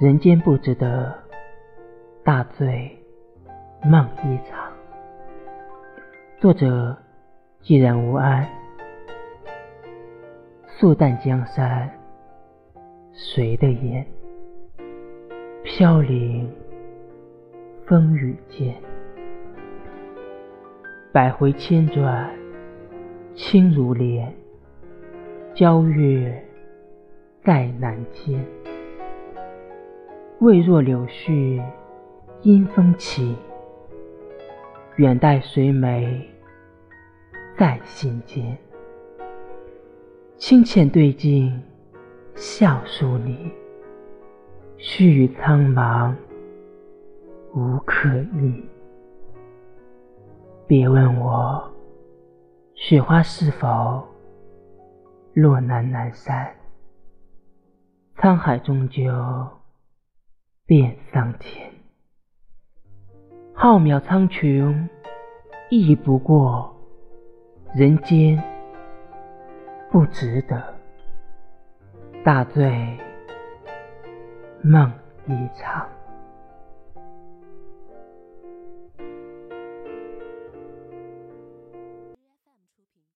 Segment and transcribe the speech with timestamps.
[0.00, 1.12] 人间不值得，
[2.22, 2.96] 大醉
[3.82, 4.72] 梦一场。
[6.38, 6.96] 作者：
[7.60, 8.48] 既然无爱，
[10.68, 11.90] 素淡江山，
[13.12, 14.06] 谁的眼？
[15.64, 16.48] 飘零
[17.84, 18.76] 风雨间，
[21.10, 22.30] 百回千转，
[23.34, 24.32] 轻如莲，
[25.56, 26.40] 娇月
[27.42, 28.40] 在南间。
[30.40, 31.60] 未若柳絮
[32.42, 33.36] 因风起，
[34.94, 36.24] 远待谁眉
[37.56, 38.56] 在心间。
[40.36, 41.60] 清浅对镜
[42.36, 43.50] 笑书你，
[44.76, 46.14] 须臾苍茫
[47.52, 48.08] 无可
[48.40, 48.64] 忆。
[50.68, 51.68] 别问我，
[52.76, 54.06] 雪花是否
[55.34, 56.48] 落南南山？
[58.18, 59.02] 沧海终究。
[60.68, 61.72] 变桑田，
[63.54, 64.86] 浩渺苍穹，
[65.70, 66.76] 亦不过
[67.74, 68.38] 人间
[69.90, 70.74] 不值得，
[72.22, 72.70] 大醉
[74.60, 74.92] 梦
[75.26, 75.88] 一场。